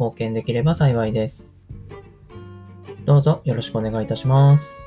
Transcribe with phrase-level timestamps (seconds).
[0.00, 1.50] 貢献できれば幸いです。
[3.04, 4.80] どうぞよろしくお願いいたします。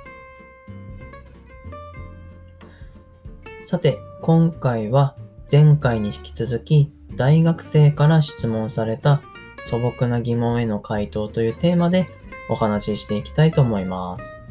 [3.65, 5.15] さて、今回は
[5.51, 9.21] 前回に引き続き大学生から質問された
[9.65, 12.07] 素朴な疑問への回答というテーマで
[12.49, 14.41] お話ししていきたいと思います。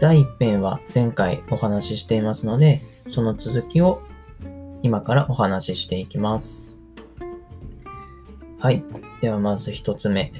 [0.00, 4.00] 第1編は前回お話ししていますので、その続きを
[4.82, 6.75] 今からお話ししていきます。
[8.66, 8.82] はい。
[9.20, 10.32] ではまず一つ目。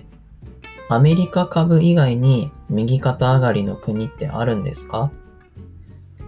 [0.89, 5.13] アメリカ株以外に右肩上がりの国ってあるんですか、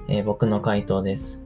[0.06, 1.44] えー、僕の回答です。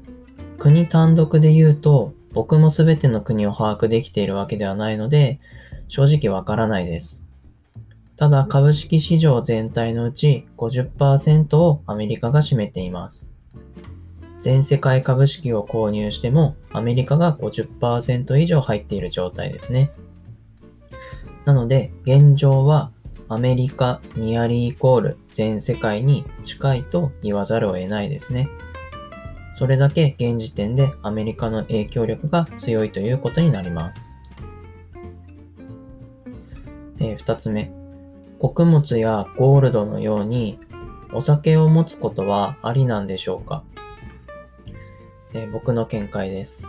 [0.59, 5.41] 国単独で言うと、僕も全ての国を把握できているわけではないので、
[5.89, 7.31] 正直わからないです。
[8.17, 13.31] ただ、株式市場全体のうち50%をアメリカが占めています。
[14.43, 19.93] 全世界株式を購入してもアメリカが50%以上入っている状態ですね。
[21.45, 22.91] なので現状は
[23.29, 28.49] アメリカニアリーイコール全世界に近いと言わざるを得ないですね。
[29.55, 34.15] それだけ現時点でアメリカの影響力が強いということになります。
[36.99, 37.71] えー、2つ目。
[38.39, 40.59] 穀物やゴールドのように
[41.13, 43.63] お酒を持つことはありなんでしょうか？
[45.33, 46.67] えー、僕の見解です。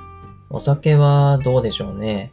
[0.50, 2.32] お酒はどうでしょうね。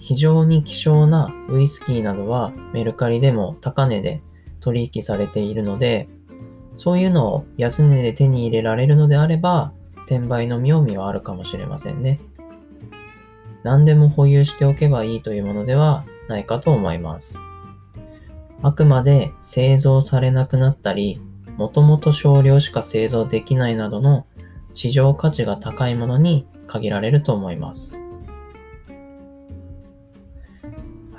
[0.00, 4.22] 非常に希少なウイスキーなどはメルカリでも高値で
[4.58, 6.08] 取引されているので、
[6.74, 9.72] そういうのを安値で手に入れられるのであれば、
[10.06, 12.18] 転売の妙味はあるかもしれませんね。
[13.62, 17.38] 何でも保有しておけばいいというものではないかと思います。
[18.62, 21.20] あくまで製造されなくなったり、
[21.58, 24.26] もともと少量しか製造できないなどの
[24.72, 27.99] 市場価値が高いものに限られると思います。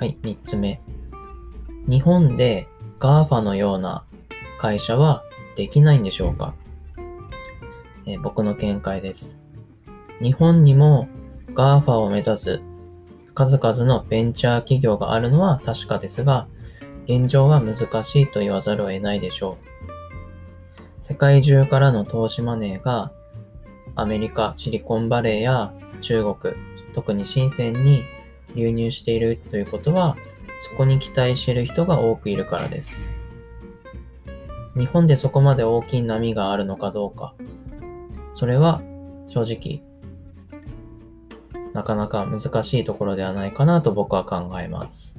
[0.02, 0.80] はい、3つ目。
[1.88, 2.66] 日本で
[2.98, 4.04] GAFA のような
[4.58, 5.22] 会社は
[5.54, 6.56] できないんでしょうか、
[8.04, 9.40] えー、僕の見解です。
[10.20, 11.06] 日本にも
[11.54, 12.62] GAFA を目指す
[13.36, 16.48] 数々のベンチャー企業があるのは確かですが、
[17.04, 21.00] 現状は難しいと言わざるを得ないでしょう。
[21.00, 23.12] 世界中からの投資マネーが
[23.94, 26.56] アメリカ、シリコンバレーや中国、
[26.92, 28.02] 特に深センに
[28.54, 30.16] 流入しているということは、
[30.60, 33.04] そこに期待している人が多くいるからです。
[34.76, 37.34] 日本でそこまで大きい波があるのかどうか、
[38.32, 38.80] それは
[39.28, 39.82] 正直、
[41.74, 45.18] なかなか難しいところではないかなと僕は考えます。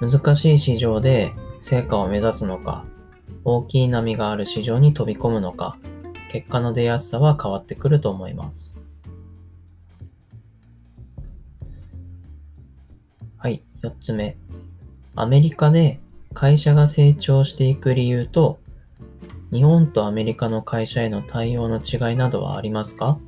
[0.00, 2.84] 難しい市場で成果を目指すのか、
[3.44, 5.76] 大きい波がある市場に飛び込むのか、
[6.30, 8.79] 結果の出やすさは変わってくると思います。
[13.42, 14.36] はい、4つ目。
[15.16, 15.98] アメリカで
[16.34, 18.58] 会社が成長していく理由と、
[19.50, 23.18] 日本とアメリカの会社への対応の違いなどはありますか？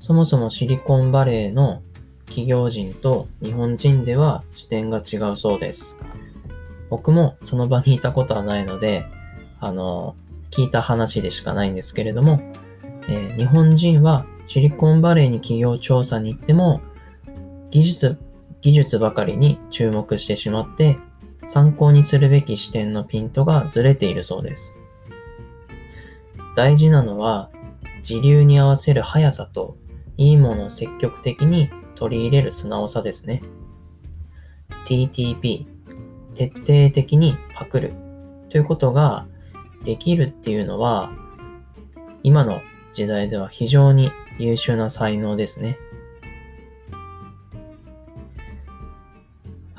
[0.00, 1.80] そもそもシリコンバレーの
[2.26, 5.96] 企業人と日本人では視点が違うそうです。
[6.88, 9.06] 僕もその場にいたことはないので、
[9.60, 10.16] あの、
[10.50, 12.42] 聞いた話でしかないんですけれども、
[13.08, 16.80] えー、日本人はシリコンバレーに企業調査に行っても、
[17.70, 18.18] 技術、
[18.60, 20.98] 技術ばかりに注目してしまって、
[21.44, 24.76] 参考にするべき視点のピントがずれているそうです。
[26.56, 27.50] 大事なのは、
[28.02, 29.76] 時流に合わせる速さと、
[30.16, 33.42] いいものを積極的に取り入れる素直さですね。
[34.84, 35.66] TTP、
[36.34, 37.92] 徹底的にパクる
[38.48, 39.26] ということが
[39.84, 41.10] できるっていうのは、
[42.22, 42.60] 今の
[42.92, 45.78] 時代では非常に優秀な才能ですね。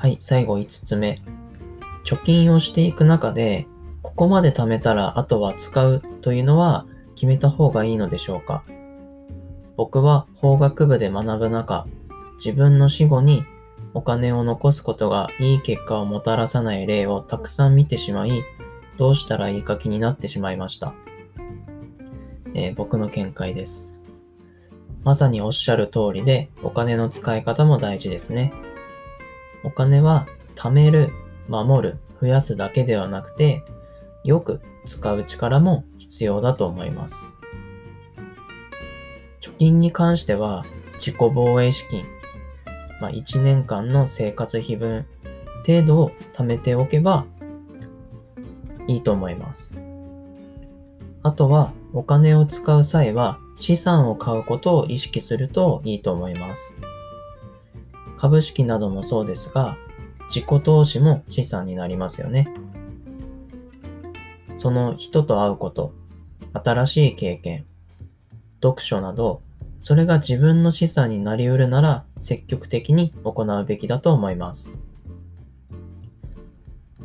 [0.02, 1.20] はい、最後5つ目。
[2.04, 3.68] 貯金をしていく中で、
[4.02, 8.64] ここまで貯めたらあとは使うというのは決めた方がいいのでしょうか？
[9.76, 11.86] 僕は法学部で学ぶ中、
[12.36, 13.44] 自分の死後に
[13.94, 18.42] お金を残すことがいい結果をもたらさない例をたくさん見てしまい、
[18.96, 20.94] どうしたらいいか気になってしまいました。
[22.54, 24.00] えー、僕の見解です。
[25.04, 28.52] まさにおっしゃる通りで、お金の使い方も大事ですね。
[29.64, 31.10] お金は貯める、
[31.48, 33.62] 守る、増やすだけではなくて、
[34.24, 37.38] よく使う力も必要だと思います。
[39.40, 40.64] 貯金に関しては、
[40.94, 42.04] 自己防衛資金、
[43.00, 45.04] まあ、1年間の生活費分
[45.66, 47.26] 程度を貯めておけば
[48.86, 49.74] いいと思います。
[51.24, 56.76] あとは、お金を使う際は資産を買うことを意識するといいと思います。
[58.22, 59.76] 株式などもそうですが、
[60.28, 62.54] 自己投資も資産になりますよね。
[64.54, 65.92] その人と会うこと、
[66.52, 67.66] 新しい経験、
[68.62, 69.42] 読書など、
[69.80, 74.78] それが自分の資産になり得るなら積極的に行うべきだと思います。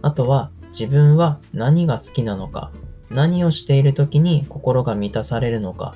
[0.03, 2.71] あとは自分は何が好きなのか、
[3.09, 5.95] 何をしている時に心が満たされるのか、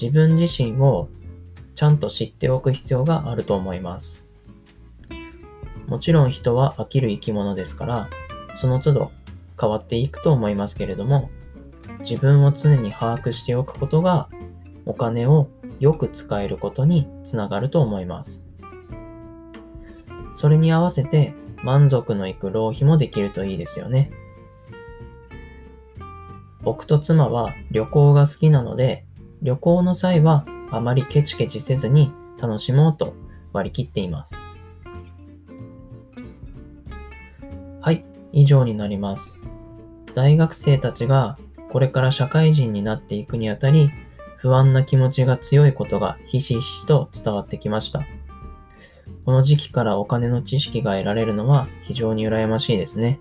[0.00, 1.08] 自分自身を
[1.74, 4.24] ちゃんと知っておく必要があると思います。
[5.86, 8.08] もちろん人は飽きる生き物ですから、
[8.54, 9.12] その都度
[9.60, 11.30] 変わっていくと思いますけれども、
[12.00, 14.28] 自分を常に把握しておくことが
[14.86, 15.48] お金を
[15.80, 18.46] よく使えることにつながると思います。
[20.34, 24.10] それに合わせて満足のいく浪費もできるといいですよね。
[26.62, 29.04] 僕と妻は旅行が好きなので、
[29.42, 33.14] 旅行の際はあまりケチケチせずに楽しもうと
[33.52, 34.44] 割り切っています。
[37.80, 39.40] はい、以上になります。
[40.14, 41.38] 大学生たちが
[41.70, 43.90] これから社会人になっていくにあたり、
[44.36, 48.02] 不安な気持ちが強いことがひしひしと伝わってきました。
[49.24, 53.20] この時期からお金の知識が得られるのは非常に羨ましいですね。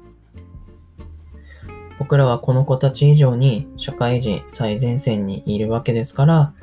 [1.98, 6.54] 僕らはこの子たち以上に社会人最前線にいるわけですから、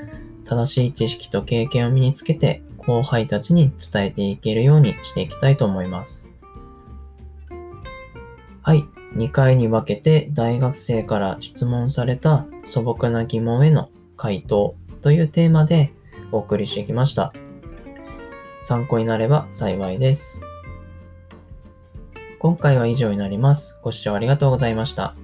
[0.51, 6.29] 正しい知識と経験を身につけて後輩たちに伝えていけるようにしていきたいと思います。
[8.63, 8.85] はい。
[9.15, 15.93] 2回に分けて大学生から質問された素朴な疑問への回答というテーマで
[16.33, 17.33] お送りしてきました。
[18.63, 20.41] 参考になれば幸いです。
[22.41, 23.77] 今回は以上になります。
[23.83, 25.15] ご視聴ありがとうございました。